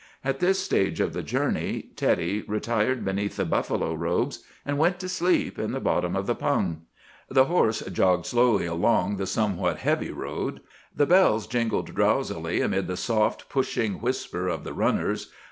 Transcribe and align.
At 0.25 0.39
this 0.39 0.57
stage 0.57 0.99
of 0.99 1.13
the 1.13 1.21
journey 1.21 1.89
Teddy 1.95 2.41
retired 2.47 3.05
beneath 3.05 3.35
the 3.35 3.45
buffalo 3.45 3.93
robes, 3.93 4.43
and 4.65 4.79
went 4.79 4.99
to 5.01 5.07
sleep 5.07 5.59
in 5.59 5.73
the 5.73 5.79
bottom 5.79 6.15
of 6.15 6.25
the 6.25 6.33
pung. 6.33 6.81
"The 7.29 7.45
horse 7.45 7.81
jogged 7.81 8.25
slowly 8.25 8.65
along 8.65 9.17
the 9.17 9.27
somewhat 9.27 9.77
heavy 9.77 10.09
road. 10.11 10.61
The 10.95 11.05
bells 11.05 11.45
jingled 11.45 11.93
drowsily 11.93 12.61
amid 12.61 12.87
the 12.87 12.97
soft, 12.97 13.47
pushing 13.47 14.01
whisper 14.01 14.47
of 14.47 14.63
the 14.63 14.73
runners. 14.73 15.31